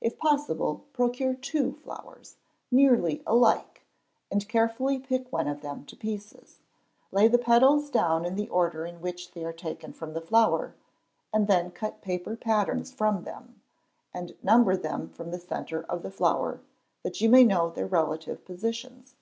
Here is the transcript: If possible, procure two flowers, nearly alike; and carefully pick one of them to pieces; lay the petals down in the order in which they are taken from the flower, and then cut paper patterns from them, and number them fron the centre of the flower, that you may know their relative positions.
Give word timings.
If 0.00 0.16
possible, 0.16 0.86
procure 0.94 1.34
two 1.34 1.72
flowers, 1.84 2.38
nearly 2.70 3.22
alike; 3.26 3.84
and 4.30 4.48
carefully 4.48 4.98
pick 4.98 5.30
one 5.30 5.46
of 5.46 5.60
them 5.60 5.84
to 5.84 5.94
pieces; 5.94 6.60
lay 7.12 7.28
the 7.28 7.36
petals 7.36 7.90
down 7.90 8.24
in 8.24 8.34
the 8.34 8.48
order 8.48 8.86
in 8.86 9.02
which 9.02 9.32
they 9.32 9.44
are 9.44 9.52
taken 9.52 9.92
from 9.92 10.14
the 10.14 10.22
flower, 10.22 10.74
and 11.34 11.48
then 11.48 11.70
cut 11.70 12.00
paper 12.00 12.34
patterns 12.34 12.90
from 12.94 13.24
them, 13.24 13.60
and 14.14 14.42
number 14.42 14.74
them 14.74 15.06
fron 15.10 15.30
the 15.32 15.38
centre 15.38 15.82
of 15.82 16.02
the 16.02 16.10
flower, 16.10 16.62
that 17.02 17.20
you 17.20 17.28
may 17.28 17.44
know 17.44 17.68
their 17.68 17.86
relative 17.86 18.46
positions. 18.46 19.16